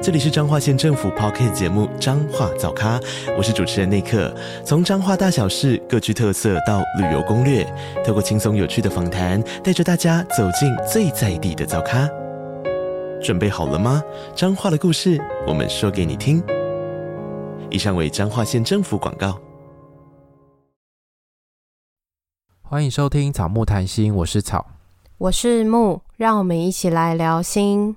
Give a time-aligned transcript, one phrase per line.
[0.00, 3.00] 这里是彰化县政府 Podcast 节目《彰化早咖》，
[3.36, 4.32] 我是主持人内克。
[4.64, 7.66] 从彰化大小事各具特色到旅游攻略，
[8.06, 12.08] 透过轻松有趣的访谈，带着大家走进最在地的早咖。
[13.20, 14.00] 准备好了吗？
[14.36, 16.40] 彰化的故事，我们说给你听。
[17.68, 19.36] 以上为彰化县政府广告。
[22.62, 24.64] 欢迎收听草木谈心，我是草，
[25.18, 27.96] 我是木，让我们一起来聊心。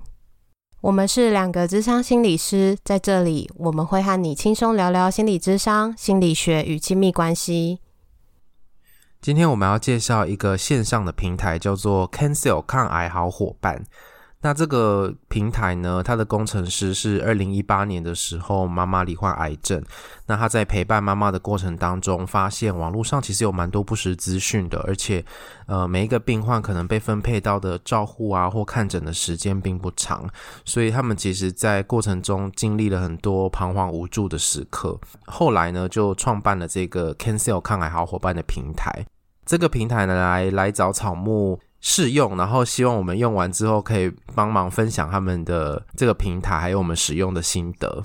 [0.82, 7.78] 我们是两个智商心理师，在这里我们会和你轻松聊聊心理智商、心理学与亲密关系。
[9.20, 13.84] 今天我们要介绍一个线上的平台，叫做 Cancel 抗癌好伙伴。
[14.44, 19.80] 那这个平台呢，它的工程师是二零一八年的时候，妈妈罹患癌症。
[20.26, 25.24] 那他在陪伴妈妈的过程当中，发现网络上其实有蛮多不实资讯的，而且，
[25.66, 30.28] 呃，每一个病患可能被分配到的照护啊或看诊的时间并不长，
[30.64, 34.98] 所以他们其实在过程中经历了很多彷徨无助的时刻。
[35.26, 39.06] 后来呢，就创办了这个 Cancel 抗癌好伙伴的平台。
[39.46, 41.60] 这个平台呢，来来找草木。
[41.84, 48.02] 试用，然后希望我们用完之后可以帮忙分享他们的这个平台，还有我们使用的心得，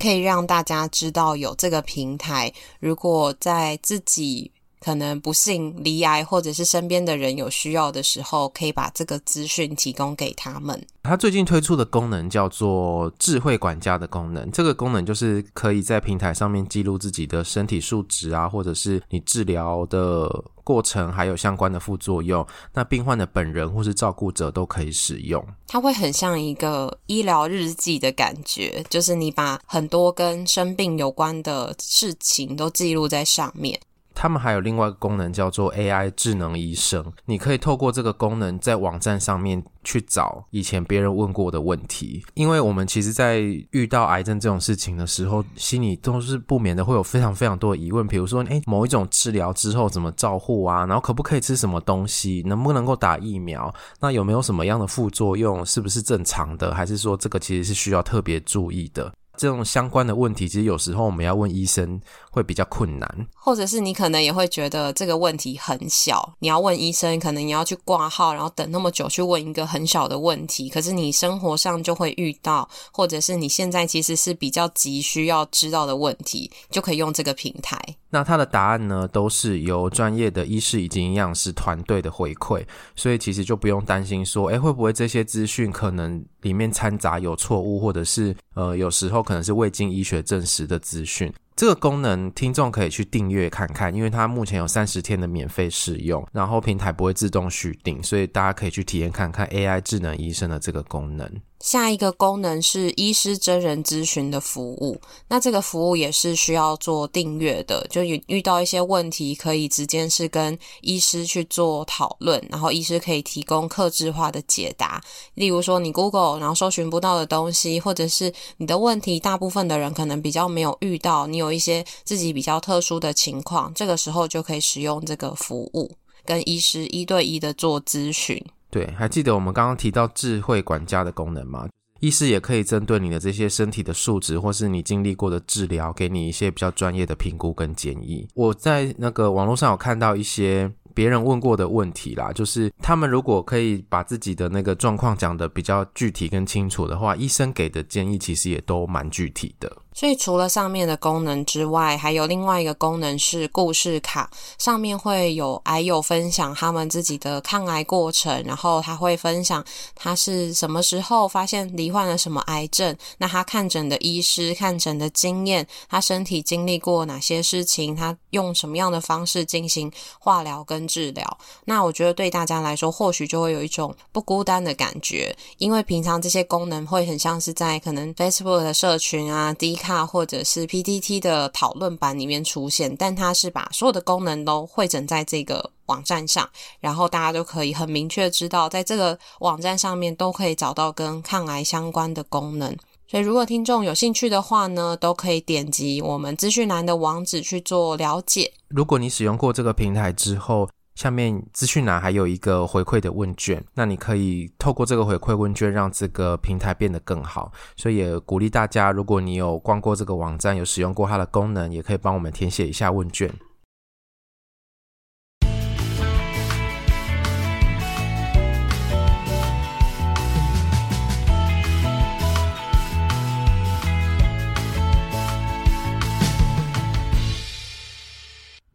[0.00, 2.52] 可以让大家知道有这个平台。
[2.80, 10.84] 如果在自己可能不幸离癌，或者是身边的人有需要的时候，可以把这个资讯提供给他们。
[11.04, 20.28] 他最近推出的功能叫做智慧管家的功能，这个功能就是可以在平台上面记录自己的身体数值啊，或者是你治疗的。
[20.70, 25.44] 过程还有相关的副作用，那病患的本人或是照顾者都可以使用。
[25.66, 33.80] 它会很像一个医疗日记的感觉，就是你把很多跟生病有关的事情都记录在上面。
[34.20, 42.22] 他们还有另外一个功能叫做 AI 智能医生，你可以透过这个功能在网站上面去找以前别人问过的问题。
[42.34, 43.38] 因为我们其实，在
[43.70, 50.84] 遇到癌症这种事情的时候，心里都是不免的会有非常非常多的疑问，比如说，诶，某一种治疗之后怎么照护啊？
[50.84, 52.42] 然后可不可以吃什么东西？
[52.44, 53.74] 能不能够打疫苗？
[54.00, 55.64] 那有没有什么样的副作用？
[55.64, 56.74] 是不是正常的？
[56.74, 59.10] 还是说这个其实是需要特别注意的？
[59.40, 61.98] 这种相关的问题，其实有时候我们要问医生
[62.30, 77.80] 会比较困难，或者是你可能也会觉得这个问题很小，你要问医生，可能你要去挂号，然后等那么久去问一个很小的问题，可是你生活上就会遇到，或者是你现在其实是比较急需要知道的问题，就可以用这个平台。
[78.10, 82.64] 那它的答案呢，都是由专业的医师以及营养师团队的回馈，
[82.96, 91.32] 所以其实就不用担心说，诶，会不会这些资讯可能里面掺杂有错误，或者是呃，有时候可能是未经医学证实的资讯。
[91.60, 101.30] 这个功能听众可以去订阅看看，因为它目前有三十天的免费试用，然后平台不会自动续订，所以大家可以去体验看看 AI 智能医生的这个功能。
[101.60, 115.02] 下一个功能是医师真人咨询的服务，那这个服务也是需要做订阅的，就遇到一些问题可以直接是跟医师去做讨论，然后医师可以提供客制化的解答。
[115.34, 125.90] 例如说你 Google 然后搜寻不到的东西，或者是你的问题，大部分的人可能比较没有遇到，你有有一些自己比较特殊的情况，这个时候就可以使用这个服务，
[126.24, 128.40] 跟医师一对一的做咨询。
[128.70, 131.68] 对，还记得我们刚刚提到智慧管家的功能吗？
[131.98, 138.26] 医师也可以针对你的这些身体的数值，或是你经历过的治疗，给你一些比较专业的评估跟建议。
[138.34, 149.70] 我在那个网络上有看到一些别人问过的问题啦，就是他们如果可以把自己的那个状况讲得比较具体跟清楚的话，医生给的建议其实也都蛮具体的。
[149.92, 159.62] 所以除了上面的功能之外，还有另外一个功能是故事卡，上面会有癌友分享他们自己的抗癌过程，然后他会分享
[159.96, 169.90] 他是什么时候发现罹患了什么癌症，那他看诊的医师看诊的经验，他身体经历过哪些事情，他用什么样的方式进行
[170.20, 171.38] 化疗跟治疗。
[171.64, 179.79] 那我觉得对大家来说，或许就会有一种不孤单的感觉，因为平常这些功能会很像是在可能 Facebook 的社群啊，第。
[179.80, 186.46] 卡或者是 PTT 的讨论版里面出现，但它是把所有的功能都汇整在这个网站上，
[186.80, 192.76] 然后大家就可以很明确知道，在这个网站上面都可以找到跟抗癌相关的功能。
[193.08, 198.52] 所以，如果听众有兴趣的话呢，都可以点击我们资讯栏的网址去做了解。
[198.68, 200.68] 如果你使用过这个平台之后，
[201.00, 207.50] 下面资讯栏还有一个回馈的问卷，那你可以透过这个回馈问卷让这个平台变得更好。
[207.74, 213.32] 所以也鼓励大家，如果你有逛过这个网站，有使用过它的功能，也可以帮我们填写一下问卷。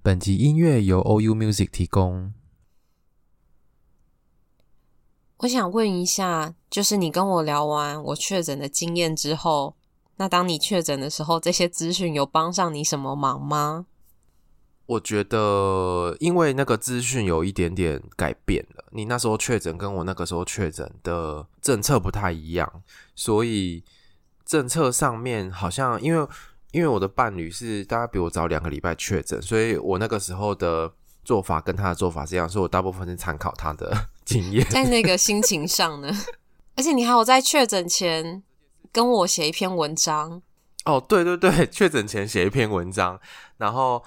[0.06, 2.32] 本集音乐由 OU Music 提供。
[5.38, 9.76] 我想问一下，就是你跟我聊完我确诊的经验之后，
[10.18, 13.88] 那当你确诊的时候，这些资讯有帮上你什么忙吗？
[14.86, 18.86] 我觉得，因为那个资讯有一点点改变了。
[18.92, 22.84] 你那时候确诊跟我那个时候确诊的政策不太一样，
[23.16, 23.84] 所以
[24.46, 26.28] 政策上面好像因为。
[26.72, 30.92] 因为我的伴侣是大概比我早两个礼拜确诊，所以我那个时候的
[31.24, 33.96] 做法跟他的做法是一样，所以我大部分是参考他的
[34.26, 34.66] 经验。
[34.70, 36.10] 在那个心情上呢，
[36.76, 38.44] 而且你还有在确诊前
[38.92, 40.42] 跟我写一篇文章。
[40.84, 43.18] 哦，对对对，确诊前写一篇文章，
[43.58, 44.04] 然后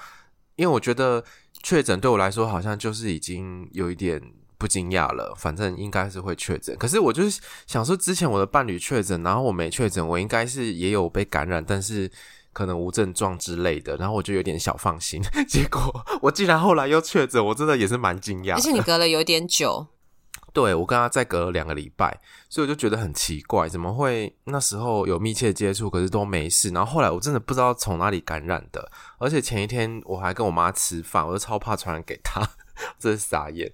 [0.56, 1.24] 因为我觉得
[1.62, 4.22] 确诊对我来说好像就是已经有一点
[4.58, 6.76] 不惊讶了，反正应该是会确诊。
[6.76, 12.10] 可是我就是想说，之前我的伴侣确诊，然后我没确诊，我应该是也有被感染，但是。
[12.58, 15.22] 可能无症状之类的，然后我就有点小放心。
[15.46, 18.54] 结果我竟然后来又确诊，我真的也是蛮惊讶。
[18.54, 19.86] 而且你隔了有点久，
[20.52, 26.70] 对，我跟他再隔了两个礼拜，所以我就觉得很奇怪，怎么会那时候有密切接触，可是都没事。
[26.70, 32.42] 然后后来我真的不知道从哪里感染的，而且前一天我还跟我妈吃饭，我就超怕传染给她，
[32.98, 33.70] 真是傻眼。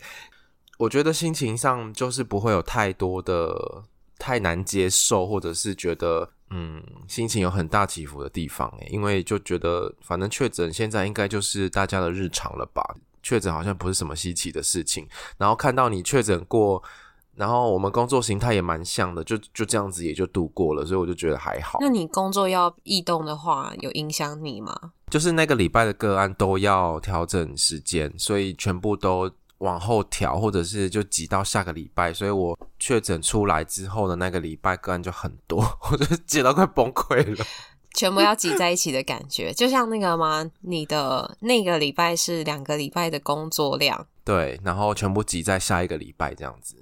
[0.76, 3.82] 我觉得心情上就是不会有太多的
[4.18, 6.28] 太难接受，或者是觉得。
[6.56, 12.80] 嗯，心情有很大起伏的地方诶，因为就觉得反正确诊现在应该就是大家的日常了吧？
[13.24, 15.04] 确诊好像不是什么稀奇的事情。
[15.36, 16.80] 然后看到你确诊过，
[17.34, 21.80] 然后我们工作形态也蛮像的，就就这样子也就度过了，所以我就觉得还好。
[21.80, 24.92] 那你工作要异动的话，有影响你吗？
[25.10, 29.28] 就是那个礼拜的个案都要调整时间，所以全部都。
[29.64, 37.44] 往后调，或者是就挤到下个礼拜，所以我确诊出来之后的那个礼拜个案就很多， 我就挤到快崩溃了。
[37.94, 40.44] 全部要挤在一起的感觉，就像那个吗？
[40.60, 46.76] 你的那个礼拜是两个礼拜的工作量，对，然后全部挤在下一个礼拜这样子。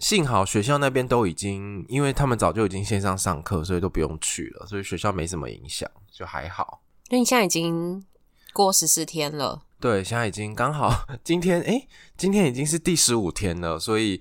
[0.00, 6.82] 幸好学校那边都已经，因为他们早就已经线上上课，所以都不用去了，所以学校没什么影响，就还好。
[7.08, 8.04] 那你现在已经
[8.52, 9.62] 过十四天了。
[9.80, 11.86] 对，现在已经刚好 今天，诶，
[12.16, 14.20] 今天已经是第十五天了，所以，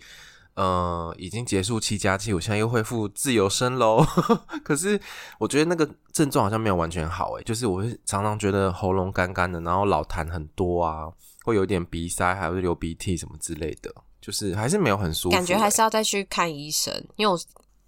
[0.54, 4.06] 呃，已经结束七加七，我现在又恢复自由身喽。
[4.64, 5.00] 可是
[5.40, 11.08] 我觉得那个症状好像没有完全好，诶，就是我会常常觉得喉咙干干的，然后老痰很多啊，
[11.44, 17.40] 会有点鼻塞，还会流鼻涕什么之类的，就是还是没有很舒服，感觉还是要再去看医生，因为我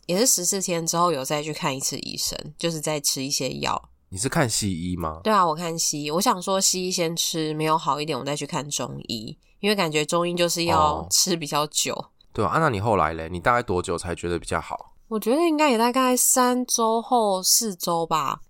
[0.08, 3.90] 也是十四天之后有再去看一次医生，就是再吃一些药。
[4.12, 5.22] 你是看西医吗？
[5.24, 6.10] 对啊，我看西医。
[6.10, 11.94] 我想说西医先吃，没有好一点，我再去看中医，因为感觉中医就是要吃比较久。
[11.94, 13.30] 哦、对啊，那你后来嘞？
[13.30, 14.96] 你大概多久才觉得比较好？
[15.10, 18.42] 我觉得应该也大概三周后四周吧。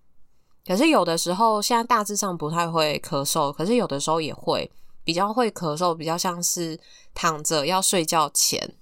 [0.65, 4.71] 可是有的时候现在大致上不太会咳嗽，可是有的时候也会
[5.03, 6.79] 比较会咳嗽，比较像是
[7.13, 8.75] 躺着要睡觉前，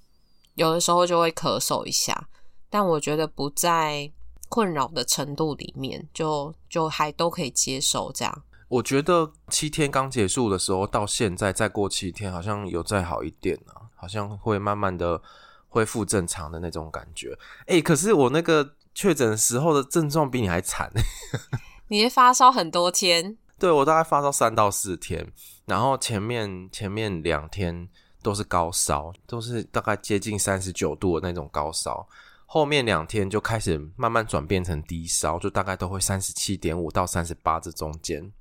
[0.54, 2.28] 有的时候就会咳嗽一下，
[2.70, 4.12] 但我觉得不在。
[4.50, 8.44] 困扰的程度里面，就就还都可以接受这样。
[8.70, 15.22] 我觉得七天刚结束的时候，到现在再过七天，好像有再好一点啊，好像会慢慢的
[15.70, 17.38] 恢复正常的那种感觉。
[17.68, 20.92] 哎，可是我那个确诊时候的症状比你还惨。
[21.88, 23.38] 你发烧很多天？
[23.58, 25.32] 对，我大概发烧三到四天，
[25.66, 27.88] 然后前面前面两天
[28.22, 32.06] 都是高烧，都是大概接近三十九度的那种高烧。
[32.50, 38.32] 后面两天就开始慢慢转变成低烧，就大概都会三十七点五到三十八这中间，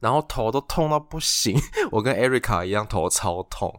[0.00, 1.54] 然后头都痛到不行。
[1.92, 3.78] 我跟 Erica 一样，头超痛。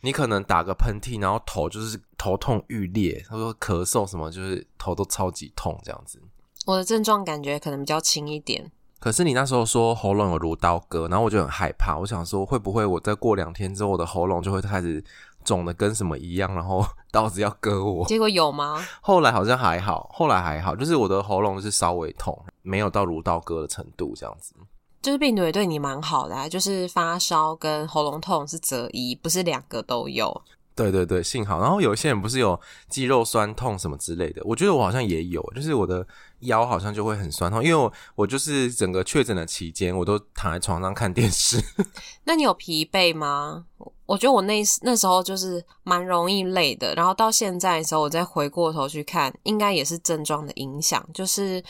[0.00, 3.24] 你可能打个喷嚏，然后头就是头痛欲裂。
[3.28, 6.20] 他说咳嗽什么，就是头都超级痛这样子。
[6.66, 8.70] 我的症状感觉可能比较轻一点。
[9.04, 11.98] 可是你那时候说喉咙有如刀割，然后我就很害怕。
[11.98, 15.04] 我想说会不会我再过两天之后，我的喉咙就会开始。
[15.44, 16.82] 肿的跟什么一样，然后
[17.12, 18.82] 刀子要割我，结果有吗？
[19.02, 24.54] 后来好像还好，后来还好，就是我的喉咙是稍微痛，没有到如刀割的程度这样子。
[25.02, 30.34] 就是病毒也对你蛮好的啊，就是发烧跟喉咙痛是择一，不是两个都有。
[30.74, 31.60] 对对对，幸好。
[31.60, 36.06] 然后有一些人不是有肌肉酸痛什么之类的，我觉得我好像也有，就是我的
[36.40, 41.58] 腰好像就会很酸痛，因为我我就是整个确诊的期间，我都躺在床上看电视。
[42.24, 43.64] 那你有疲惫吗？
[44.06, 51.62] 我觉得我那那时候就是蛮容易累的，然后到现在的时候，我再回过头去看，应该也是症状的影响，就是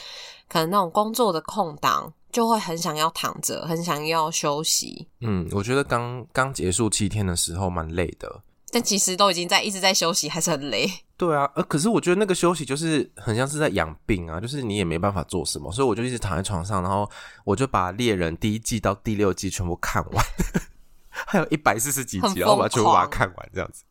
[0.48, 2.12] 可能那种工作的空档。
[2.32, 5.06] 就会很想要躺着，很想要休息。
[5.20, 8.42] 嗯，我觉得刚刚结束七天的时候蛮累的，
[8.74, 10.90] 但其实都已经在一直在休息，还是很累。
[11.16, 17.08] 对啊，呃，可是我觉得那个休息就是很像是在养病啊，就是你也没办法做什么，所以我就一直躺在床上，然后
[17.44, 20.24] 我就把猎人第一季到第六季全部看完，
[21.08, 23.84] 还有一百四十几集，然后把全部把它看完，这样子。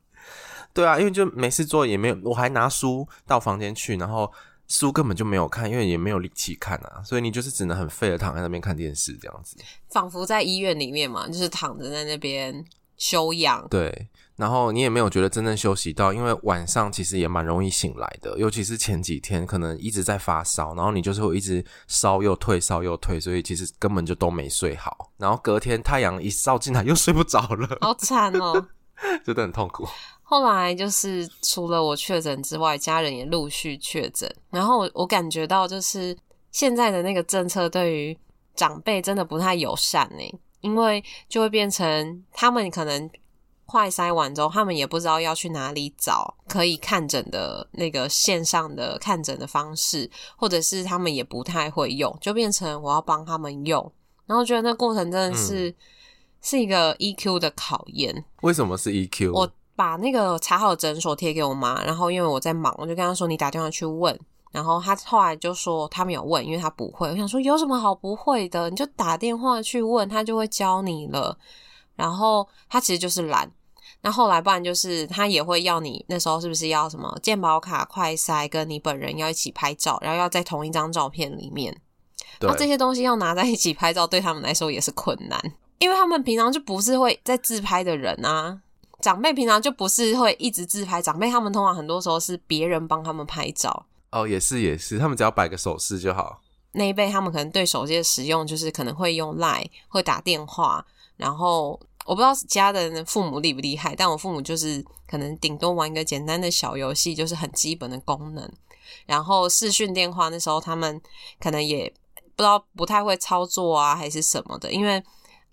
[0.73, 4.31] 对啊，因为就没事做，也没有，我还拿书到房间去，然后。
[4.65, 9.57] 书根本就没有看，因为也没有力气看啊，所以你就是只能很废的躺在那边看电视这样子，
[9.89, 12.63] 仿佛在医院里面嘛，就是躺着在那边
[12.97, 13.67] 休养。
[13.69, 28.53] 对，然后你也没有觉得真正休息到，因为晚上其实也蛮容易醒来的，尤其是前几天可能一直在发烧，然后你就是会一直烧又退，烧又退，所以其实根本就都没睡好，然后隔天太阳一照进来又睡不着了，好惨哦，
[29.25, 29.87] 真的很痛苦。
[30.25, 34.33] 后来就是除了我确诊之外，家人也陆续确诊。
[34.49, 36.17] 然后我我感觉到，就是
[36.51, 38.17] 现在的那个政策对于
[38.55, 43.07] 长辈真的不太友善呢，因为就会变成他们可能
[43.65, 53.91] 快筛完之后，他们也不知道要去哪里找可以看诊的那个线上的看诊的方式，或者是他们也不太会用，就变成我要帮他们用。
[54.25, 55.75] 然后觉得那过程真的是、嗯、
[56.41, 58.25] 是一个 EQ 的考验。
[58.41, 59.31] 为什么是 EQ？
[59.31, 59.51] 我。
[59.75, 64.17] 把那个查好诊所贴给我妈，然后因为我在忙，我就跟她说，你打电话去问。
[64.53, 67.09] 然后他后来就说他没有问，因为他不会。
[67.09, 71.35] 我想说有什么好不会的，你就打电话去问，他就会教你了。
[71.95, 73.51] 然后他其实就是懒。
[74.01, 81.75] 那后来不然就是他也会要你那时候是不是要什么健保卡、快筛，跟你本人要一起拍照，然后要在同一张照片里面。
[82.37, 82.47] 对。
[82.47, 85.41] 然后这些东西要拿在一起拍照，对他们来说也是困难，
[85.79, 88.61] 因为他们平常就不是会在自拍的人啊。
[89.01, 93.85] 长辈平常就不是会一直自拍，长辈他们通常很多时候是别人帮他们拍照。
[94.13, 96.41] 哦，也是也是，他们只要摆个手势就好。
[96.73, 100.85] 那一辈他们可能对手机的使用就是可能会用 Line，会打电话，
[101.17, 108.49] 然后我不知道家人的父母厉不厉害，但我父母就是可能顶多玩一个简单的小游戏，就是很基本的功能。
[109.05, 111.01] 然后视讯电话那时候他们
[111.39, 111.91] 可能也
[112.35, 115.03] 不知道不太会操作啊，还是什么的，因为。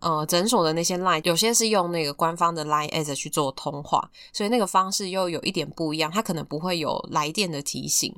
[0.02, 8.10] 呃，诊所的那些 line 有些是用那个官方的 line as 去做通话，所以那个方式又有一点不一样，它可能不会有来电的提醒。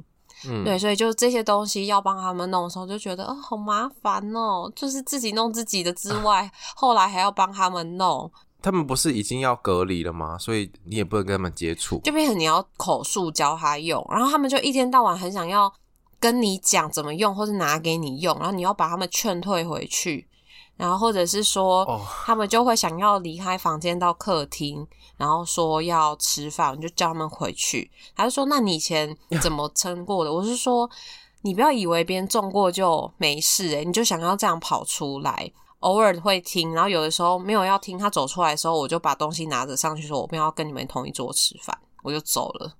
[0.48, 8.30] 嗯，对，所以就这些东西要帮他们弄的时候，就觉得哦，好麻烦哦，就是自己弄自己的之外，啊、后来还要帮他们弄。
[8.60, 10.38] 他们不是已经要隔离了吗？
[10.38, 15.72] 所以你也不能跟他们接触，就变成你要口述教他用，然后他们就一天到晚很想要
[16.20, 20.28] 跟你讲怎么用，或是拿给你用，然后你要把他们劝退回去。
[20.82, 22.00] 然后或者是说，oh.
[22.24, 24.84] 他们就会想要离开房间到客厅，
[25.16, 27.88] 然后说要吃饭，你就叫他们回去。
[28.16, 30.90] 他就说：“那你以前 怎么撑过的？”我是说
[31.42, 35.52] ：“你不要以为别人中过就没事，诶，你就想要这样跑出来。
[35.78, 42.72] 偶尔会听，然后有的时候没有要听，他走出来的时候，我就把东西拿着上去，说我不要跟你们同一桌吃饭，我就走了。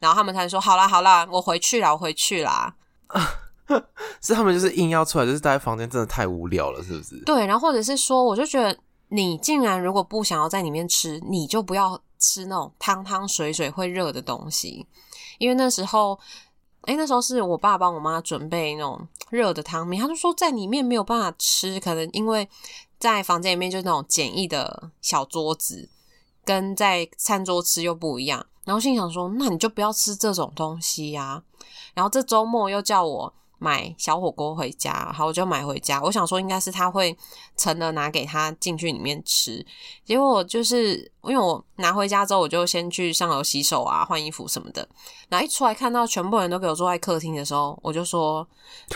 [0.00, 2.74] 然后他们才说：“好啦好啦，我回去啦，我回去啦。”
[4.20, 7.18] 是他们就是硬要出来，就是待在房间真的太无聊了，是不是？
[7.24, 8.76] 对，然后或者是说，我就觉得
[9.08, 14.86] 你竟然如果不想要在里面吃，你就不要吃那种汤汤水水会热的东西，
[15.38, 16.18] 因为那时候，
[16.82, 22.46] 诶，那时候是我爸帮我妈准备那种热的汤面，他就说在里面没有办法吃，可能因为
[22.98, 25.88] 在房间里面就是那种简易的小桌子，
[26.44, 28.44] 跟在餐桌吃又不一样。
[28.64, 31.42] 然后心想说，那你就不要吃这种东西呀。
[31.94, 33.34] 然后这周末又叫我。
[33.64, 35.98] 买小火锅回家，好，我就买回家。
[36.02, 37.16] 我想说应该是他会
[37.56, 39.64] 盛了拿给他进去里面吃，
[40.04, 44.86] 结果就是因为我拿回家之后，我就先去上楼洗手啊、换衣服什么的。
[45.30, 48.46] 然后一出来看到全部人都给我坐在客厅的时候，我就说：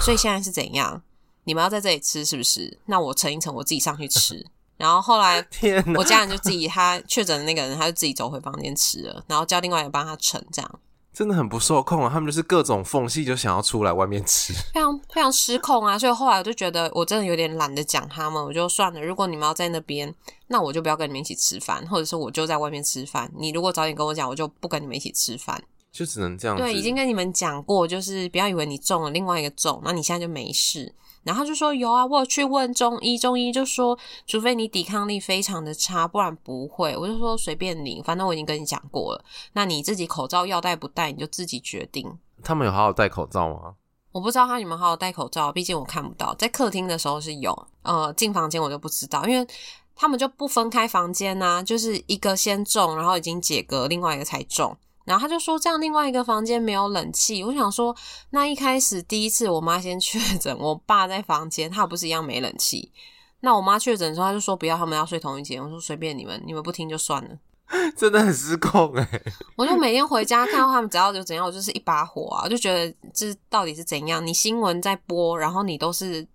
[0.03, 1.01] 所以现在是怎样？
[1.45, 2.79] 你们要在这里吃是不是？
[2.85, 4.45] 那我盛一盛，我自己上去吃。
[4.77, 5.43] 然后后来
[5.97, 10.81] 我家人就自己，他确诊的那个人，他就自己走回房间吃了，然后叫另外人帮他盛这样。
[11.19, 12.09] 真的很不受控啊！
[12.09, 15.99] 他们就是各种缝隙就想要出来外面吃， 非常非常失控啊！
[15.99, 19.03] 所以后来我就觉得我真的有点懒得讲他们，我就算了。
[19.03, 20.15] 如果你们要在那边，
[20.47, 23.29] 那我就不要跟你们一起吃饭，或者是我就在外面吃饭。
[23.37, 25.61] 你如果早点跟我讲，我就不跟你们一起吃饭。
[25.91, 26.63] 就只能这样子。
[26.63, 30.95] 对，已经跟你们讲过，就是不要以为你中了另外一个中，那你现在就没事。
[31.23, 36.97] 然后就说有啊，我有去问中医，中医就说，除非你抵抗力非常的差，不然不会。
[36.97, 39.25] 我就说随便你，反正我已经跟你讲过了。
[39.53, 42.19] 那你自己口罩要戴不戴，你就自己决定。
[42.43, 43.75] 他们有好好戴口罩吗？
[44.11, 46.35] 我不知道他有没有好好戴口罩，毕竟我看不到。
[46.37, 49.47] 在客厅的时候是有，呃，进房间我就不知道，因为
[49.95, 54.77] 他们就不分开房间啊，就是一个先中，然后已经解隔，另外一个才中。
[55.09, 57.97] 然后他就说这样另外一个房间没有冷气，我想说
[58.31, 62.93] 那一开始第一次我妈先确诊，我爸在房间，他不是一样没冷气？
[63.41, 65.63] 那我妈确诊的时候，他就说不要，他们要睡同一间。
[65.63, 67.31] 我说随便你们，你们不听就算了。
[67.95, 69.23] 真的很失控哎、欸！
[69.55, 72.43] 我就每天回家看到他们，只要就怎样，我就是一把火啊！
[72.45, 74.27] 我就觉得这到底是怎样？
[74.27, 76.27] 你新闻在播，然后你都是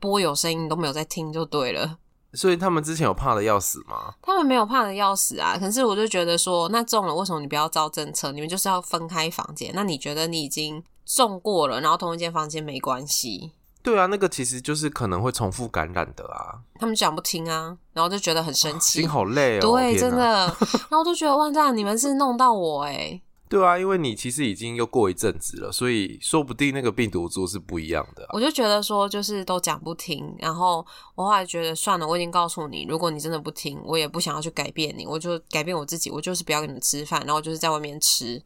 [0.00, 1.98] 播有声音，你都没有在听，就对了。
[2.34, 4.14] 所以他们之前有怕的要死吗？
[4.22, 5.56] 他们没有怕的要死啊！
[5.58, 8.32] 可是我就觉得说，那中了为什么你不要照政策？
[8.32, 9.70] 你们就是要分开房间。
[9.74, 13.52] 那你觉得你已经中过了，然后同一间房间没关系？
[13.82, 16.60] 对啊，那个其实就是可能会重复感染的啊。
[16.78, 19.60] 他们讲不听啊，然后就觉得很生气，心好累哦。
[19.60, 20.46] 对，真的。
[20.88, 23.20] 然后我都觉得哇，这样你们是弄到我哎。
[23.52, 28.26] 对啊，因为你其实已经又过一阵子了，所以说不定那个病毒株是不一样的。
[28.32, 30.82] 我就觉得说，就是都讲不听，然后
[31.14, 38.42] 我后来觉得算了，我已经告诉你，如果你真的不听，我也不想要去改变你，我就改变我自己，我就是不要跟你们吃饭，然后就是在外面吃。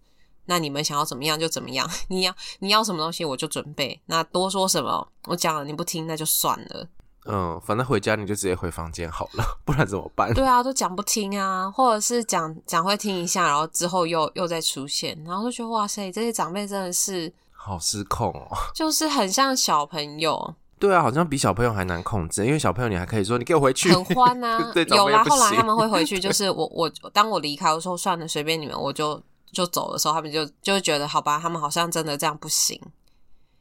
[0.47, 4.01] 那你们想要怎么样就怎么样， 你要你要什么东西我就准备。
[4.07, 6.89] 那多说什么，我讲了你不听，那就算了。
[7.29, 10.33] 嗯，反正回家你就直接回房间好了，不然怎么办？
[10.35, 20.55] 对啊，都讲不听啊，或者是讲讲会听一下，然后之后又又再出现，然后就觉得哇塞，这些长辈真的是好失控哦， 就是很像小朋友。
[20.79, 24.71] 对啊，好像比小朋友还难控制，因为小朋友你还可以说你给我回去，很欢啊。
[24.89, 29.19] 有啦，后来他们会回去，就是我我当我离开的时候算了，随便你们，我就
[29.51, 32.79] 就走的时候，他们就就觉得好吧，他们好像真的这样不行。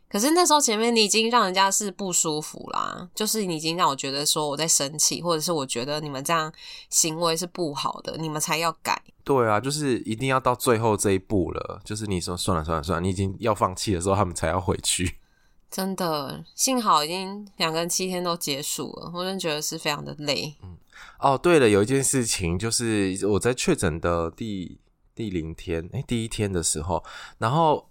[0.08, 6.52] 可是那时候前面你已经让人家是不舒服啦，就是你已经让我觉得说我在生气，或者是我觉得你们这样
[6.90, 9.02] 行为是不好的，你们才要改。
[9.24, 15.18] 对啊，就是一定要到最后这一步了，就是你说算了算了算了，你已经要放弃的时候，他们才要回去。
[15.70, 20.56] 真的，幸好已经两个人七天都结束了，我真的觉得是非常的累。
[20.64, 20.78] 嗯，
[21.20, 24.80] 哦，对了，有一件事情就是我在确诊的第
[25.14, 27.04] 第零天，诶，第一天的时候，
[27.40, 27.90] 然后。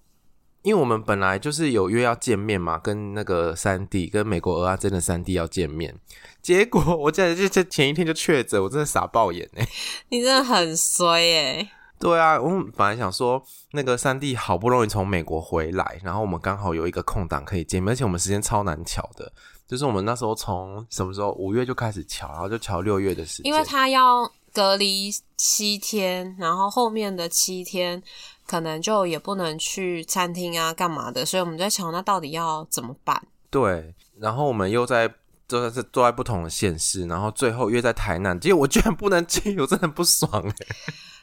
[0.64, 5.94] 因为我们本来就是有约要见面嘛，跟那个三弟，跟美国俄阿真的三弟要见面，
[6.40, 9.68] 结果我在这这前一天就确诊，我真的傻爆眼哎！
[10.08, 11.70] 你真的很衰哎！
[11.98, 19.30] 对啊，我们本来想说那个三弟好不容易从美国回来，然后我们刚好有一个空档可以见面，而且我们时间超难巧的，
[19.68, 28.02] 就是我们那时候从什么时候五月就开始乔，然后就乔六月的时间，因为他要隔离七天，然后后面的七天。
[28.46, 31.24] 可能就也不能去餐厅啊，干嘛的？
[31.24, 33.22] 所以我们在想，那到底要怎么办？
[33.50, 35.12] 对，然后我们又在
[35.46, 40.54] 都是都在不同的县市，然后最后约在台南，结果我居然不能去，我真的很不爽哎。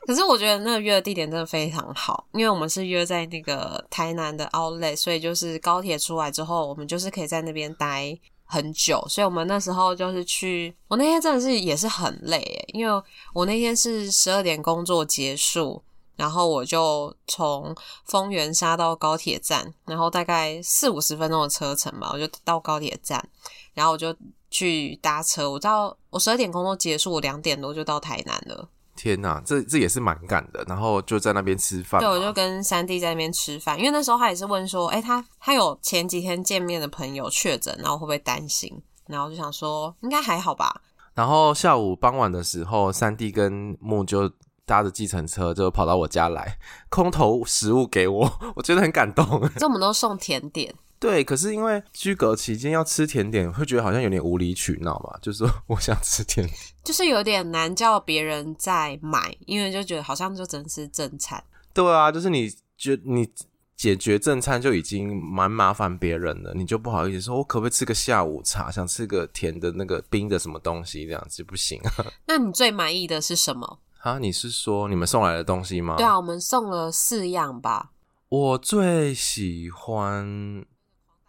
[0.08, 9.06] 可是我觉得那个约的地点真的非常好，因为我们是约在那个台南的 Outlet，所以就是高铁出来之后，我们就是可以在那边待很久。
[9.08, 13.04] 所以我们那时候就是去，我那天真的是也是很累，因为
[13.34, 15.84] 我那天是十二点工作结束。
[16.22, 23.28] 然后我就从丰原杀到高铁站，然后大概四五十分钟的车程吧，我就到高铁站，
[23.74, 24.16] 然后我就
[24.52, 25.50] 去搭车。
[25.50, 28.70] 我到我十二点工作结束，我两点多就到台南了。
[28.96, 30.64] 天哪，这这也是蛮赶的。
[30.68, 32.00] 然后就在那边吃饭。
[32.00, 38.72] 对，我就跟三弟在那边吃饭，因为那时候他也是问说，哎，他他有前几天见面的朋友确诊，然后会不会担心？
[39.08, 40.84] 然后我就想说，应该还好吧。
[41.16, 44.32] 然后下午傍晚的时候，三弟跟木就。
[44.72, 46.58] 搭着计程车就跑到我家来，
[46.88, 49.26] 空投食物给我， 我觉得很感动。
[49.60, 51.26] 这我们都送甜点，对。
[51.26, 55.20] 可是因为居隔期间要吃甜点，会觉得好像有点无理取闹嘛。
[55.22, 61.44] 就是说我想吃甜点，就是有点难叫别人再买，因为就觉得好像就只能吃正餐。
[61.74, 63.28] 对啊，就是你觉你
[63.76, 68.72] 解决正餐就已经蛮麻烦别人了，你就不好意思说，我可不可以吃个下午茶？
[68.72, 72.06] 想吃个甜的那个冰的什么东西，这样子不行啊。
[72.26, 73.80] 那你最满意的是什么？
[74.02, 75.96] 啊，你是说你们送来的东西吗？
[75.96, 77.92] 对啊，我们送了四样吧。
[78.30, 80.26] 我最喜欢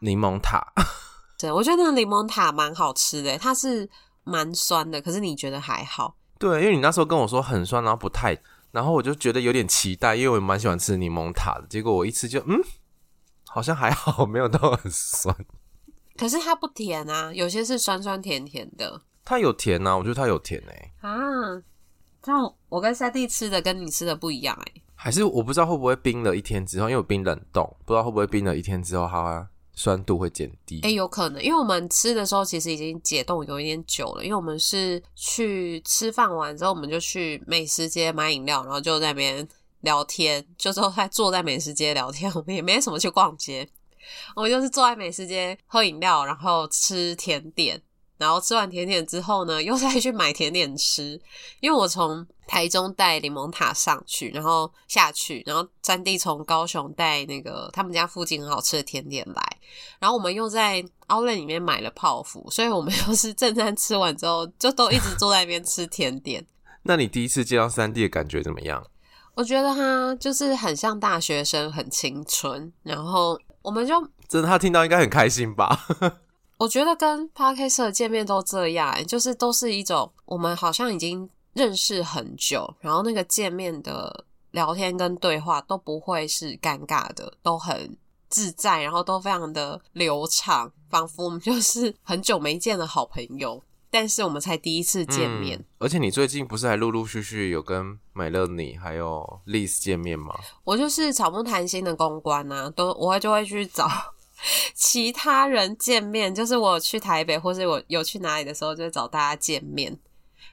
[0.00, 0.72] 柠檬塔。
[1.38, 3.88] 对，我觉得那个柠檬塔蛮好吃的，它是
[4.24, 6.16] 蛮酸的，可是你觉得还好？
[6.38, 11.66] 对，因为你那时候跟我说很酸，然后不太，然后我就觉得有点期待，因为我蛮喜欢吃柠檬塔的。
[11.68, 12.58] 结果我一吃就嗯，
[13.48, 15.36] 好像还好，没有到很酸。
[16.16, 19.02] 可是它不甜啊，有些是酸酸甜甜的。
[19.24, 21.08] 它有甜啊，我觉得它有甜诶、欸。
[21.08, 21.62] 啊。
[22.22, 30.80] 这样我跟三弟吃的跟你吃的不一样哎、欸，还是我不知道会不会冰了一天之后，因为我冰冷冻，不知道会不会冰了一天之后，它酸度会减低。
[30.82, 39.48] 哎、欸，有可能，因为我们吃的时候其实已经解冻有一点久了，因为我们是去吃饭完之后，我们就去美食街买饮料，然后就在那边
[39.80, 43.68] 聊天，就之后还坐在美食街聊天，我们也没什么去逛街，
[44.36, 47.82] 我们就是坐在美食街喝饮料，然后吃甜点。
[48.22, 51.20] 然后吃完甜点之后呢，又再去买甜点吃，
[51.58, 59.42] 因为我从台中带柠檬塔上去，然后下去，然后詹弟从高雄带那个他们家附近很好吃的甜点来，
[59.98, 66.46] 然后我们又在 Outlet 里面买了泡芙，所以我们 又是正餐吃完之后，就都一直坐在那边吃甜点。
[66.84, 68.84] 那你第一次见到三弟的感觉怎么样？
[69.34, 73.94] 我觉得他就是很像大学生，很青春，然后我们就
[74.28, 75.86] 真的，他听到应该很开心吧。
[76.62, 87.96] 我觉得跟 Podcast 见面都这样，就是都是一种我们好像已经认识很久，然后那个见面的聊天跟对话都不会是尴尬的，都很
[88.28, 95.58] 自在，然后都非常的流畅，仿佛我们就是很久没见的好朋友，但是我们才第一次见面。
[95.58, 100.32] 嗯，而且你最近不是还陆陆续续有跟美乐你还有 Liz 见面吗？
[100.62, 103.90] 我就是草木谈心的公关啊，都我会就会去找。
[104.74, 109.96] 其他人见面，就是我去台北或是我有去哪里的时候，就会找大家见面。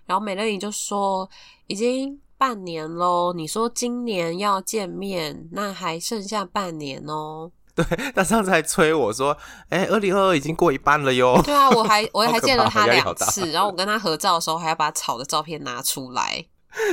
[0.05, 1.29] 然后美乐妮就说
[1.67, 7.51] ：“已经半年喽，你说今年要见面，那还剩下半年哦。
[7.75, 9.37] ”对，他上次还催我说
[9.69, 11.39] ：“哎、欸，二零二二已经过一半了哟。
[11.45, 16.43] ”对啊，我还我还见了他两次，然后我跟他合照的时候，还要把草的照片拿出来。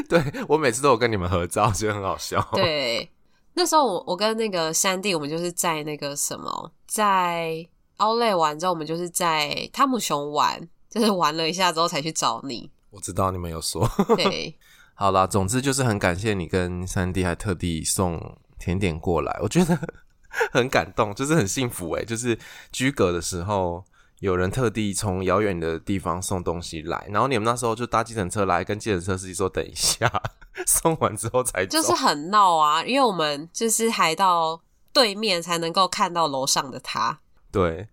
[0.08, 2.46] 对，我每次都有跟你们合照，觉得很好笑。
[2.52, 3.10] 对。
[3.58, 7.66] 那时候我我跟那个山地，我们就是在那个什么，在
[7.96, 12.70] 奥莱玩之后，我们就是在汤姆熊玩，就是玩了一下之后才去找你。
[12.90, 13.88] 我知道你们有说。
[14.14, 14.54] 对，
[14.92, 19.78] 好啦，总之就是很感谢你跟山地还特地送甜点过来，我觉得
[20.52, 22.38] 很感动，就是很幸福诶，就是
[22.70, 23.82] 居隔的时候。
[24.20, 30.10] 有人特地从遥远的地方送东西来，然后你们那时候就搭计程车来，跟计程车司机说等一下，
[30.66, 31.66] 送完之后才。
[31.66, 34.60] 就是很闹啊，因为我们就是还到
[34.92, 37.18] 对面才能够看到楼上的他。
[37.52, 37.86] 对，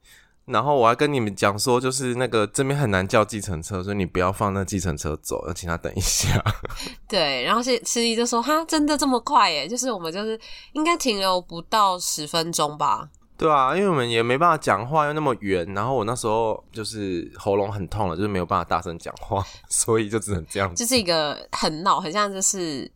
[0.46, 6.44] 然后我还跟你们讲说，就是那个这边很难叫计程车，所以你不要放那计程车走，要请他等一下。
[7.08, 9.68] 对，然后司司机就说：“哈，真的这么快耶？
[9.68, 10.40] 就是我们就是
[10.74, 13.10] 应该停留不到十分钟吧。”
[13.44, 20.82] 对啊，因为我们也没办法讲话，又那么远，然后我那时候就是喉咙很痛了，就是没有办法大声讲话， 所以就只能这样子。
[20.82, 22.90] 这是一个很闹，很像就是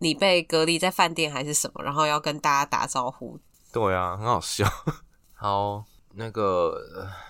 [0.00, 3.40] 你被隔离在饭店还是什么，然后要跟大家打招呼。
[3.72, 4.66] 对啊，很好笑。
[5.32, 5.82] 好，
[6.12, 6.78] 那个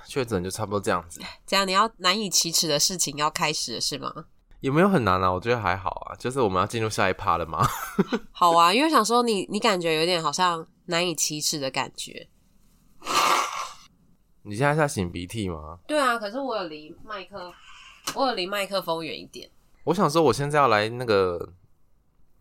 [0.08, 1.20] 确诊就差不多这样子。
[1.46, 4.12] 这样你要难以启齿的事情要开始了是吗？
[4.58, 5.30] 也没有很难啊？
[5.30, 6.16] 我觉得还好啊。
[6.16, 7.64] 就是我们要进入下一趴了吗？
[8.32, 12.28] 好啊，因为想说你你感觉有点好像难以启齿的感觉。
[14.42, 15.78] 你现在在擤鼻涕吗？
[15.86, 17.52] 对啊，可是我有离麦克，
[18.14, 19.50] 我有离麦克风远一点。
[19.84, 21.52] 我想说，我现在要来那个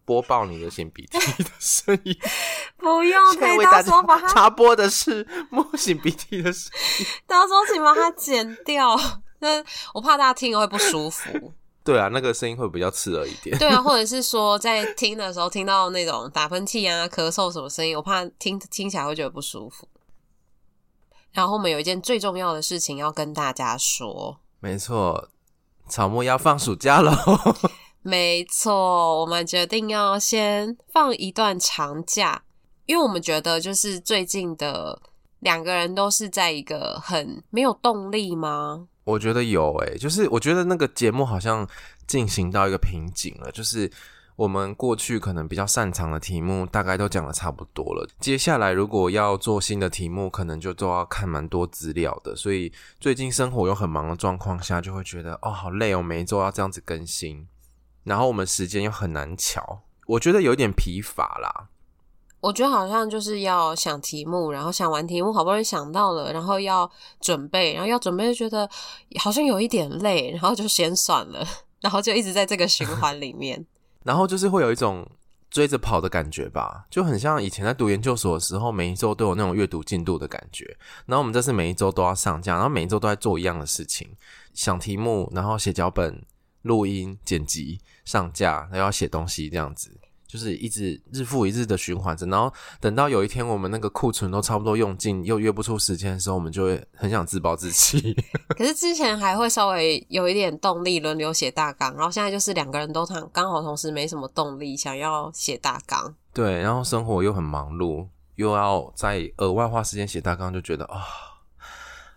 [0.04, 2.16] 播报你的擤鼻涕的声音，
[2.78, 8.96] 不用，可以到时候把它插播的是摸擤鼻涕的声音， 到时候请把它剪掉。
[9.40, 11.54] 那我怕大家听了会不舒服。
[11.84, 13.56] 对啊，那个声音会比较刺耳一点。
[13.60, 19.88] 对啊，或者是说在听的时候听到那种打喷嚏啊、咳嗽什么声音，我怕听听起来会觉得不舒服。
[21.36, 24.40] 然后我们有一件最重要的事情要跟大家说。
[24.60, 25.30] 没错，
[25.88, 27.12] 草木要放暑假喽。
[28.02, 32.42] 没错，我们决定要先放一段长假，
[32.86, 35.00] 因为我们觉得就是最近的
[35.42, 38.88] 两个人都是在一个很没有动力吗？
[39.04, 41.68] 我觉得有诶、欸，就是我觉得那个节目好像
[42.08, 43.92] 进行到一个瓶颈了，就是。
[44.38, 48.06] 我们过去可能比较擅长的题目，大概都讲得差不多了。
[48.20, 52.36] 接下来如果要做新的题目，可能就都要看蛮多资料的。
[52.36, 57.48] 所以最近生活又很忙的状况下，就会觉得哦，好累哦，每一周要这样子更新，
[58.04, 61.70] 然后我们时间又很难乔，我觉得有点疲乏啦。
[62.42, 68.70] 我觉得好像就是要想题目，然后想完题目，好不容易想到了，然后要准备，然后要准备就觉得
[69.18, 71.48] 好像有一点累，然后就先算了，
[71.80, 73.66] 然后就一直在这个循环里面。
[74.06, 75.06] 然后就是会有一种
[75.50, 80.78] 追着跑的感觉吧，就很像以前在读研究所的时候，每一周都有那种阅读进度的感觉。
[81.08, 84.08] 然后我们这是每一周都要上架，然后每一周都在做一样的事情，
[84.54, 86.24] 想题目，然后写脚本、
[86.62, 89.90] 录音、剪辑、上架，然后要写东西这样子。
[90.28, 98.14] 就是一直日复一日的循环着，然后等到有一天我们那个库存都差不多用尽，又约不出时间的时候，我们就会很想自暴自弃。
[98.58, 106.14] 可是之前还会稍微有一点动力，轮流写大纲，然后现在就是两个人都刚刚好同时没什么动力，想要写大纲。
[106.34, 111.06] 对，然后生活又很忙碌，又要再额外花时间写大纲，就觉得啊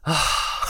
[0.00, 0.14] 啊，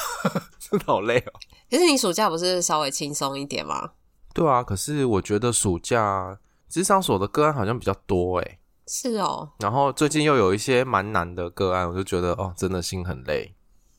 [0.59, 1.33] 真的好累哦。
[1.71, 3.93] 可是你暑假不是稍微轻松一点吗？
[4.35, 6.39] 对啊，可是我觉得暑假。
[6.71, 8.59] 咨商所的个案好像比较多诶。
[8.87, 9.51] 是哦。
[9.59, 13.55] 然后最近又有一些蛮难的个案，我就觉得哦，真的心很累。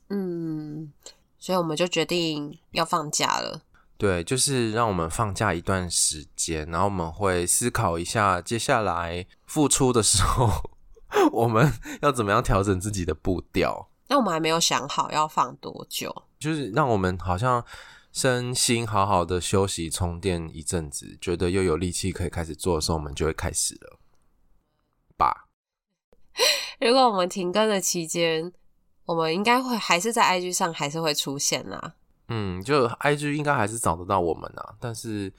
[0.10, 0.92] 嗯，
[1.38, 3.62] 所以我们就决定要放假了。
[3.98, 10.50] 对，就是让我们放假一段时间，然后我们会思考一下接下来付出的时候，
[11.34, 13.90] 我们要怎么样调整自己的步调。
[14.08, 17.64] 那我们还没有想好要放多久，就是让我们好像。
[18.12, 24.00] 身心好好的休息充电一阵子，觉得又有力气可以开始做的时候，我们就会开始了
[25.18, 25.48] 吧。
[26.80, 28.52] 如果我们停更的期间，
[29.06, 31.96] 我们应该会还是在 IG 上还是会出现啦。
[32.30, 35.34] 嗯，就 IG 应该还是找得到我们啊，但是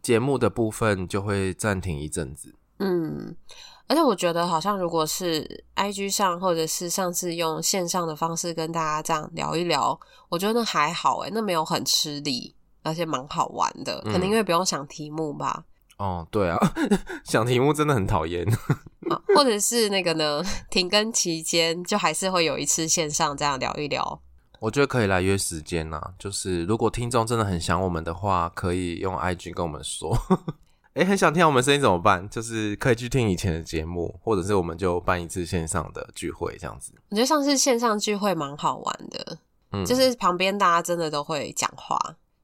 [0.00, 2.54] 节目的部分就会暂停一阵子。
[2.82, 3.36] 嗯。
[3.88, 9.98] 而且我觉得，好像如果是 IG 上，或者是上次用线上的方式跟大家这样聊一聊，
[10.30, 14.00] 我觉得那还好诶，那没有很吃力，而且蛮好玩的。
[14.04, 15.64] 可能因为不用想题目吧。
[15.98, 16.56] 嗯、哦，对啊，
[17.24, 18.46] 想题目真的很讨厌。
[19.10, 24.22] 啊，或者是那个呢，停更期间就还是会有一次线上这样聊一聊。
[24.60, 30.16] 我觉得可以来约时间呐，就是如果听众真的很想我们的话，可以用 IG 跟我们说。
[30.94, 32.28] 诶，很想听我们声音怎么办？
[32.28, 36.92] 就是可以去听以前的节目，或者是我们就办一次线上的聚会这样子。
[37.08, 39.38] 我觉得上次线上聚会蛮好玩的，
[39.72, 41.98] 嗯，就是旁边大家真的都会讲话，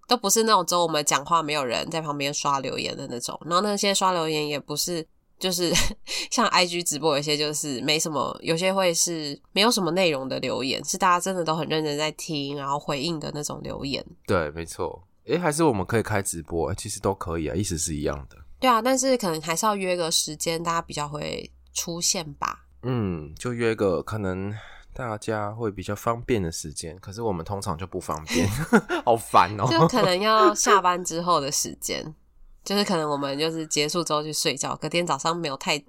[0.08, 3.38] 都不是那种只有我们讲话，没有人在旁边刷留言的那种。
[3.44, 5.06] 然后那些刷留言也不是，
[5.38, 5.70] 就是
[6.32, 14.02] 像 IG 直播有些就是没什么，有些会是没有什么内容的留言，是大家真的都很认真在听，然后回应的那种留言。
[14.26, 15.02] 对，没错。
[15.28, 18.36] 诶，还是我们可以开直播，其实都可以啊，意思是一样的。
[18.58, 22.64] 对啊，但是可能还是要约个时间，大家比较会出现吧。
[22.82, 24.52] 嗯，就约个可能
[24.94, 28.48] 大家会比较方便的时间，可是我们通常就不方便，
[29.04, 29.66] 好烦哦。
[29.70, 32.14] 就可能要下班之后的时间，
[32.64, 35.82] 就是可能我们就是结束之后去睡觉，隔天早上没有太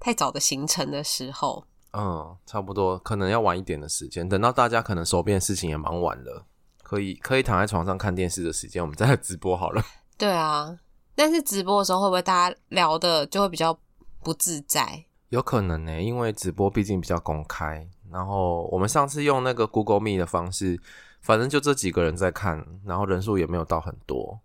[0.00, 1.64] 太早的行程的时候。
[1.92, 6.44] 嗯，差不多，可能要晚一点的时间，等到大家可能手边的事情也忙完了。
[6.84, 9.82] 可以可以躺在床上看电视的时间，我们再来直播好了。
[10.16, 10.78] 对啊，
[11.16, 13.76] 但是直播的时候会不会大家聊的就会比较
[14.22, 15.04] 不自在？
[15.30, 17.88] 有可能呢、欸，因为直播毕竟比较公开。
[18.12, 20.80] 然后我们上次用那个 Google Meet 的方式，
[21.20, 24.38] 反正就这几个人在看，然后人数也没有到很多，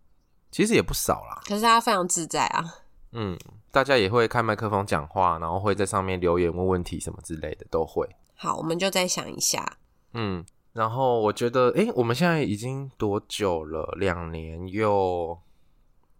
[0.49, 1.41] 其实也不少啦。
[1.45, 2.65] 可是大家非常自在啊。
[3.11, 3.37] 嗯，
[3.69, 8.09] 大家也会开麦克风讲话，然后会在上面留言问问题什么之类的都会。
[8.33, 9.77] 好，我们就再想一下。
[10.13, 10.43] 嗯。
[10.73, 13.95] 然后我觉得，诶，我们现在已经多久了？
[13.97, 15.37] 两年又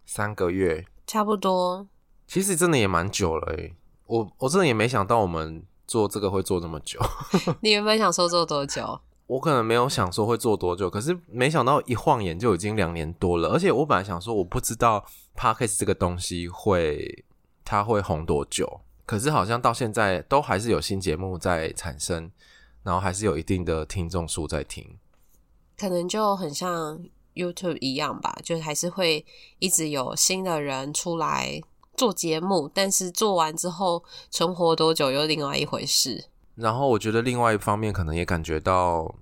[0.05, 1.87] 三个月，差不多。
[2.27, 3.75] 其实真的也蛮久了，诶，
[4.07, 6.99] 我我真的也没想到我们做这个会做这么久。
[7.61, 8.99] 你原本想说做多久？
[9.27, 13.49] 我可能没有想说会做多久，可是没想到一晃眼就已经两年多了。
[13.49, 17.23] 而且我本来想说，我不知道 Podcast 这个东西会
[17.63, 22.31] 它会红多久，可是好像到现在都还是有新节目在产生。
[22.89, 24.97] 然后还是有一定的听众数在听，
[25.77, 26.99] 可能就很像
[27.35, 29.23] YouTube 一样吧，就是还是会
[29.59, 31.61] 一直有新的人出来
[31.93, 36.25] 做节目，但是做完之后存活多久又另外一回事。
[36.55, 39.13] 然后我觉得另外一方面可能也感觉到，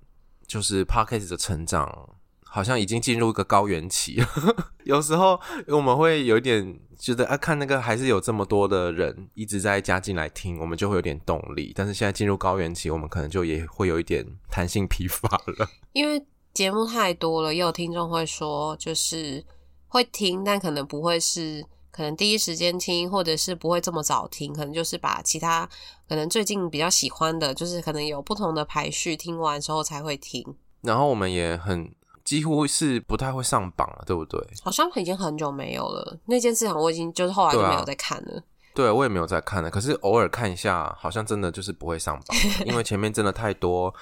[0.47, 2.15] 就是 Podcast 的成长。
[2.57, 4.27] 好像已经进入一个高原期了。
[4.83, 11.71] 有时候我们会有一点觉得啊，看那个还是有这么多的人一直在加进来听，我们就会有点动力。
[11.75, 15.69] 但是现在进入高原期，我们可能就也会有一点弹性疲乏了。
[15.93, 19.45] 因为节目太多了，也有听众会说，就是
[19.87, 25.69] 会听，但可能不会是可能第一时间听，或者是不会这么早听，可能就是把其他
[26.09, 30.43] 可能最近比较喜欢的，就是可能有不同的排序，听完之后才会听。
[30.81, 31.93] 然后我们也很。
[32.27, 34.37] 几乎是不太会上榜了，对不对？
[34.61, 36.19] 好像已经很久没有了。
[36.25, 38.43] 那件事情我已经就是后来就没有再看了。
[38.73, 39.71] 对我也没有再看了。
[39.71, 42.37] 可是偶尔看一下，好像真的就是不会上榜，
[42.67, 43.95] 因为前面真的太多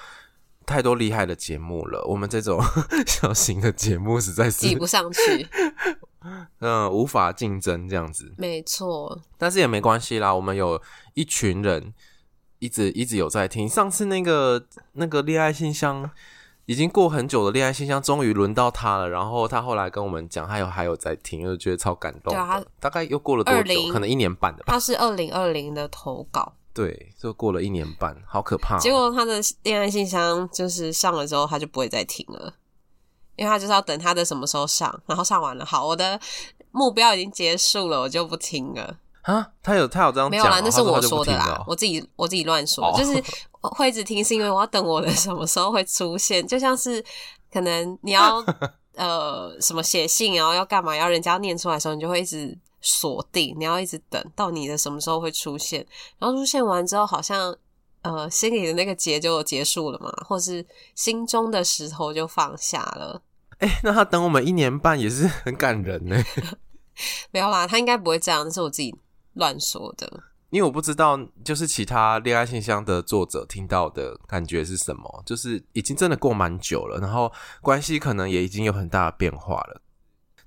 [0.66, 2.04] 太多厉害的节目了。
[2.04, 2.60] 我们这种
[3.06, 5.48] 小型的节目实在是挤不上去，
[6.58, 8.34] 嗯，无法竞争这样子。
[8.36, 10.34] 没错，但是也没关系啦。
[10.34, 10.82] 我们有
[11.14, 11.94] 一群人
[12.58, 13.68] 一直一直有在听。
[13.68, 16.10] 上次那个那个恋爱信箱。
[16.66, 19.08] 已经过很久的恋爱信箱，终于轮到他了。
[19.08, 22.32] 然后他后来跟我们讲，他有还有在听，就觉得超感动。
[22.32, 24.72] 对啊，大概又过了多久？20, 可能一年半的吧。
[24.72, 28.80] 他是二零二零的投稿，对，就过了一年半，好可怕哦。
[28.80, 32.52] 结果他的恋爱信箱就是上了之后，他就不会再听了，
[33.36, 36.20] 因为他就是要等他的什么时候上，然后上完了，好，我的
[36.72, 38.98] 目标已经结束了，我就不听了。
[39.26, 43.20] 啊，他有他有这样讲，没有啦，那是我说的啦，我自己我自己乱说，哦、就是
[43.60, 47.04] 会一直听，是因为我要等我的什么时候会出现，就像是
[47.52, 48.36] 可能你要
[48.94, 55.84] 呃什么写信，然后要干嘛，要人家念出来的时候，你就会一直锁定，你要一直等到你的什么时候会出现，
[56.20, 57.52] 然后出现完之后，好像
[58.02, 63.20] 呃心里的那个结就结束了嘛，或是心中的石头就放下了。
[63.58, 66.16] 哎、欸，那他等我们一年半也是很感人呢。
[67.32, 68.94] 没有啦，他应该不会这样，那是我自己。
[69.36, 70.10] 乱说的，
[70.50, 79.82] 因为我不知道，就是其他恋爱信箱的作者听到的感觉是什么，就是已经真的过蛮久了，然后关系可能也已经有很大的变化了，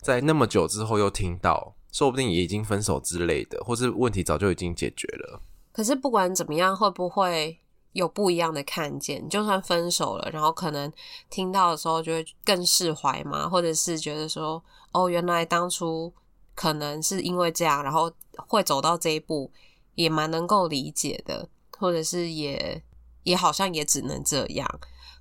[0.01, 5.41] 在那么久之后又听到，说不定也已经分手之类的，或是问题早就已经解决了。
[5.71, 7.59] 可是不管怎么样，会不会
[7.91, 9.29] 有不一样的看见？
[9.29, 10.91] 就算分手了，然后可能
[11.29, 13.47] 听到的时候就会更释怀吗？
[13.47, 16.11] 或者是觉得说，哦，原来当初。
[16.59, 19.49] 可能是因为这样，然后会走到这一步，
[19.95, 22.83] 也蛮能够理解的，或者是也
[23.23, 24.69] 也好像也只能这样，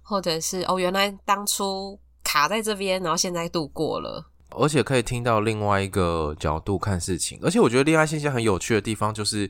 [0.03, 9.48] 或者是哦，原来当初卡在这边，然后现在度过了，而且可以听到另外一个角度看事情，而且我觉得恋爱现象很有趣的地方就是，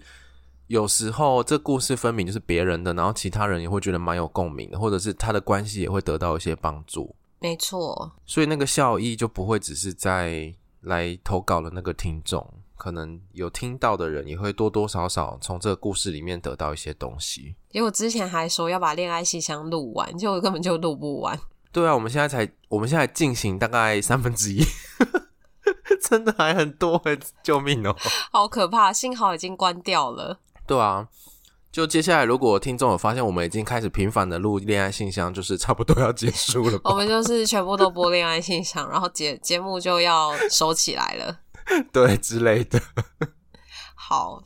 [0.67, 10.55] 有时候这故事分明就是别人的，然后其他人也会觉得蛮有共鸣的，或者是他的关系也会得到一些帮助，没错，所以那个效益就不会只是在。
[10.89, 12.45] 来投稿的那个听众，
[12.77, 17.55] 可能有听到的人，也会多多少少从这个故事里面得到一些东西。
[17.71, 21.39] 因为我之前还说要把恋爱信箱录完，结果根本就录不完。
[21.71, 24.65] 对啊，我们现在才，我们现在进行大概三分之一，
[26.03, 27.95] 真的还很多欸，救命哦！
[28.33, 30.41] 好可怕，幸好已经关掉了。
[30.67, 31.09] 对啊。
[31.79, 36.81] 就接下来，如果听众有发现我们已经开始频繁的录恋爱信箱，就是差不多要结束了。
[36.83, 41.39] 我们就是全部都播恋爱信箱，然后节节目就要收起来了，
[41.95, 42.83] 对之类的。
[43.95, 44.43] 好，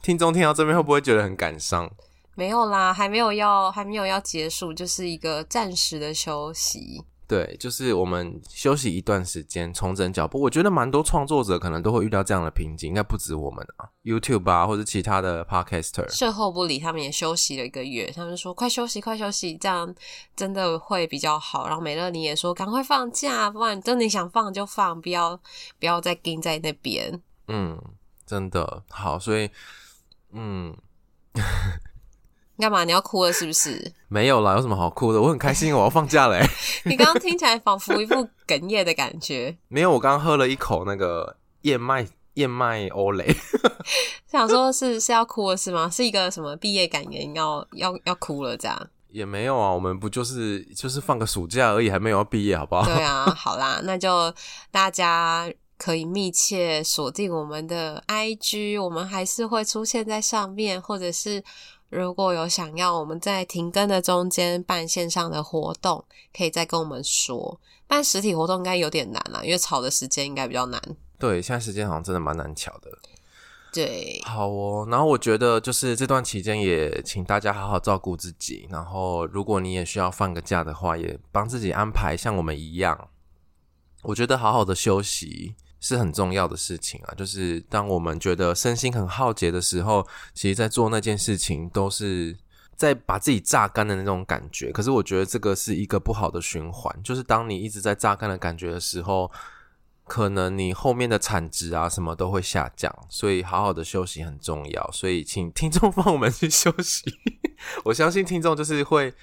[0.00, 1.90] 听众听到这边会不会觉得很感伤？
[2.36, 7.02] 没有啦，还没有要，还没有要结束，就是一个暂时的休息。
[7.28, 10.40] 对，就是我们休息一段时间，重整脚步。
[10.40, 16.08] 我觉得蛮多创作者可能都会遇到这样的瓶颈，应该不止我们啊，YouTube 啊，或者其他的 Podcaster。
[16.08, 19.94] 售后不理他们也休息了一个月，他们说快休息，快休息，这样
[20.34, 21.66] 真的会比较好。
[21.66, 25.38] 然后美乐你也说赶快放假，不然真的你想放就放，不要
[25.78, 27.20] 不要再盯在那边。
[27.48, 27.78] 嗯，
[28.26, 29.50] 真的好，所以
[30.32, 30.74] 嗯。
[32.58, 32.84] 干嘛？
[32.84, 33.92] 你要哭了是不是？
[34.08, 35.20] 没有啦，有什么好哭的？
[35.22, 36.44] 我很开心，我要放假嘞。
[36.84, 38.14] 你刚刚听起来仿佛一副
[38.46, 39.56] 哽咽的感觉。
[39.68, 43.34] 没有，我刚刚喝了一口那个燕麦燕麦欧蕾。
[44.26, 45.88] 想说是是要哭了是吗？
[45.88, 48.90] 是一个什么毕业感言要要要哭了这样？
[49.10, 52.84] 也没有啊，我们不就是就是放个暑假而已，还没有要毕业，好不好？
[52.84, 54.32] 对啊，好啦，那就
[54.70, 61.42] 大家可以密切锁定我们的 IG，我们还是会出现在上面，或者是。
[61.88, 66.04] 如果有想要我们在停更的中间办线上的活动，
[66.36, 67.58] 可以再跟我们说。
[67.86, 70.80] 办实体活动应该有点难啦，因为吵的时间应该比较难。
[71.18, 72.90] 对，现在时间好像真的蛮难巧的。
[73.72, 74.86] 对，好哦。
[74.90, 78.68] 然后我觉得就是这段期间也请大家好好照顾自己。
[78.70, 83.08] 然后如果你也需要放个假的话，也帮自己安排像我们一样。
[84.02, 85.54] 我觉得好好的休息。
[85.80, 92.36] 是很重要的事情啊，就是当我们觉得身心很耗竭的时候，其实在做那件事情都是
[92.74, 94.72] 在把自己榨干的那种感觉。
[94.72, 99.30] 可是我觉得这个是一个不好的循环，就是当你一直在榨干的感觉的时候，
[100.04, 102.92] 可能你后面的产值啊什么都会下降。
[103.08, 107.04] 所以好好的休息很重要，所以请听众 帮我们去休息。
[107.84, 109.14] 我相信听众就是会，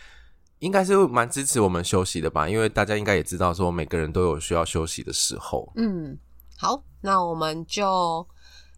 [0.60, 5.72] 应该是蛮支持我们休息的吧，因为大家应该也知道说每个人都有需要休息的时候。
[5.76, 6.18] 嗯。
[6.58, 8.28] 好，那我们就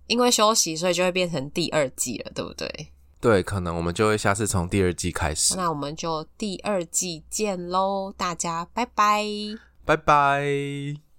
[0.08, 2.92] 因为休息，所以就会变成第二季了，对不对？
[3.20, 5.56] 对，可能我们就会下次从第二季开始。
[5.56, 9.26] 那我们就第二季见喽，大家拜拜，
[9.86, 11.07] 拜拜。